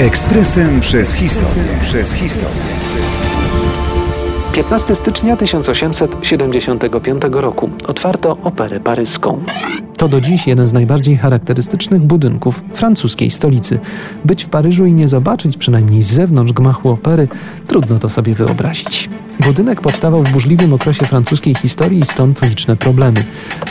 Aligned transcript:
Ekspresem 0.00 0.80
przez 0.80 1.14
historię. 1.14 1.62
Przez 1.82 2.12
historię. 2.12 2.62
15 4.52 4.94
stycznia 4.94 5.36
1875 5.36 7.22
roku 7.30 7.70
otwarto 7.86 8.36
Operę 8.44 8.80
Paryską. 8.80 9.44
To 10.00 10.08
do 10.08 10.20
dziś 10.20 10.46
jeden 10.46 10.66
z 10.66 10.72
najbardziej 10.72 11.16
charakterystycznych 11.16 12.02
budynków 12.02 12.64
francuskiej 12.74 13.30
stolicy. 13.30 13.78
Być 14.24 14.44
w 14.44 14.48
Paryżu 14.48 14.86
i 14.86 14.92
nie 14.92 15.08
zobaczyć, 15.08 15.56
przynajmniej 15.56 16.02
z 16.02 16.06
zewnątrz 16.06 16.52
gmachu 16.52 16.88
opery, 16.88 17.28
trudno 17.66 17.98
to 17.98 18.08
sobie 18.08 18.34
wyobrazić. 18.34 19.10
Budynek 19.40 19.80
powstawał 19.80 20.24
w 20.24 20.32
burzliwym 20.32 20.72
okresie 20.72 21.06
francuskiej 21.06 21.54
historii 21.54 22.00
i 22.00 22.04
stąd 22.04 22.42
liczne 22.42 22.76
problemy. 22.76 23.24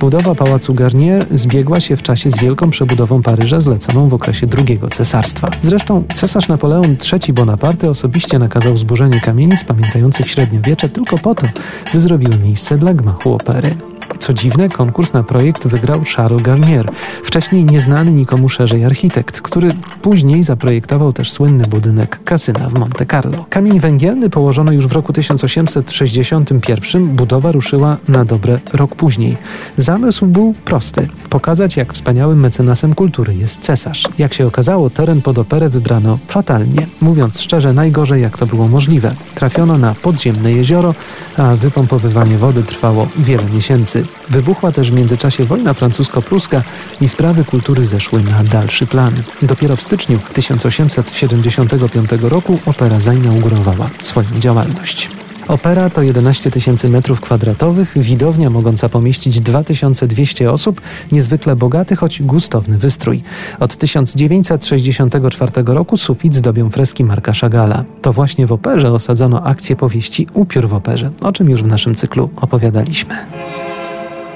Budowa 0.00 0.34
Pałacu 0.34 0.74
Garnier 0.74 1.26
zbiegła 1.30 1.80
się 1.80 1.96
w 1.96 2.02
czasie 2.02 2.30
z 2.30 2.40
wielką 2.40 2.70
przebudową 2.70 3.22
Paryża 3.22 3.60
zleconą 3.60 4.08
w 4.08 4.14
okresie 4.14 4.46
II 4.58 4.78
cesarstwa. 4.90 5.50
Zresztą 5.60 6.04
cesarz 6.14 6.48
Napoleon 6.48 6.96
III 7.12 7.32
Bonaparte 7.32 7.90
osobiście 7.90 8.38
nakazał 8.38 8.76
zburzenie 8.76 9.20
kamienic 9.20 9.64
pamiętających 9.64 10.30
średniowiecze 10.30 10.88
tylko 10.88 11.18
po 11.18 11.34
to, 11.34 11.46
by 11.92 12.00
zrobiły 12.00 12.38
miejsce 12.38 12.78
dla 12.78 12.94
gmachu 12.94 13.34
opery. 13.34 13.95
Co 14.18 14.34
dziwne, 14.34 14.68
konkurs 14.68 15.12
na 15.12 15.22
projekt 15.22 15.66
wygrał 15.66 16.00
Charles 16.16 16.42
Garnier, 16.42 16.86
wcześniej 17.22 17.64
nieznany 17.64 18.12
nikomu 18.12 18.48
szerzej 18.48 18.84
architekt, 18.84 19.40
który 19.40 19.72
później 20.02 20.42
zaprojektował 20.42 21.12
też 21.12 21.32
słynny 21.32 21.66
budynek 21.66 22.24
kasyna 22.24 22.68
w 22.68 22.74
Monte 22.78 23.06
Carlo. 23.06 23.46
Kamień 23.50 23.80
węgielny 23.80 24.30
położono 24.30 24.72
już 24.72 24.86
w 24.86 24.92
roku 24.92 25.12
1861, 25.12 27.06
budowa 27.06 27.52
ruszyła 27.52 27.96
na 28.08 28.24
dobre 28.24 28.60
rok 28.72 28.94
później. 28.94 29.36
Zamysł 29.76 30.26
był 30.26 30.54
prosty: 30.64 31.08
pokazać, 31.30 31.76
jak 31.76 31.92
wspaniałym 31.92 32.40
mecenasem 32.40 32.94
kultury 32.94 33.34
jest 33.34 33.60
cesarz. 33.60 34.04
Jak 34.18 34.34
się 34.34 34.46
okazało, 34.46 34.90
teren 34.90 35.22
pod 35.22 35.38
operę 35.38 35.68
wybrano 35.68 36.18
fatalnie. 36.28 36.86
Mówiąc 37.00 37.40
szczerze, 37.40 37.72
najgorzej 37.72 38.22
jak 38.22 38.38
to 38.38 38.46
było 38.46 38.68
możliwe. 38.68 39.14
Trafiono 39.34 39.78
na 39.78 39.94
podziemne 39.94 40.52
jezioro, 40.52 40.94
a 41.36 41.54
wypompowywanie 41.54 42.38
wody 42.38 42.62
trwało 42.62 43.08
wiele 43.18 43.44
miesięcy. 43.54 44.05
Wybuchła 44.30 44.72
też 44.72 44.90
w 44.90 44.94
międzyczasie 44.94 45.44
wojna 45.44 45.72
francusko-pruska 45.72 46.62
i 47.00 47.08
sprawy 47.08 47.44
kultury 47.44 47.84
zeszły 47.84 48.22
na 48.22 48.44
dalszy 48.44 48.86
plan. 48.86 49.12
Dopiero 49.42 49.76
w 49.76 49.82
styczniu 49.82 50.18
1875 50.32 52.10
roku 52.22 52.58
opera 52.66 53.00
zainaugurowała 53.00 53.90
swoją 54.02 54.28
działalność. 54.38 55.08
Opera 55.48 55.90
to 55.90 56.02
11 56.02 56.50
tysięcy 56.50 56.88
metrów 56.88 57.20
kwadratowych, 57.20 57.92
widownia 57.96 58.50
mogąca 58.50 58.88
pomieścić 58.88 59.40
2200 59.40 60.52
osób, 60.52 60.80
niezwykle 61.12 61.56
bogaty, 61.56 61.96
choć 61.96 62.22
gustowny 62.22 62.78
wystrój. 62.78 63.22
Od 63.60 63.76
1964 63.76 65.52
roku 65.66 65.96
sufit 65.96 66.34
zdobią 66.34 66.70
freski 66.70 67.04
Marka 67.04 67.32
Chagala. 67.32 67.84
To 68.02 68.12
właśnie 68.12 68.46
w 68.46 68.52
operze 68.52 68.92
osadzono 68.92 69.42
akcję 69.42 69.76
powieści 69.76 70.26
Upiór 70.34 70.68
w 70.68 70.74
operze, 70.74 71.10
o 71.20 71.32
czym 71.32 71.50
już 71.50 71.62
w 71.62 71.66
naszym 71.66 71.94
cyklu 71.94 72.30
opowiadaliśmy. 72.36 73.14